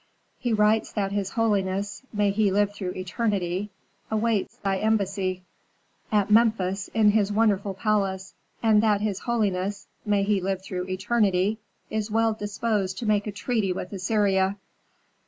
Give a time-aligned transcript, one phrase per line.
[0.39, 3.69] He writes that his holiness may he live through eternity!
[4.09, 5.43] awaits thy embassy
[6.11, 8.33] at Memphis in his wonderful palace,
[8.63, 11.59] and that his holiness may he live through eternity!
[11.91, 14.57] is well disposed to make a treaty with Assyria."